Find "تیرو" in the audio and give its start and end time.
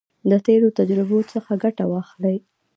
0.45-0.67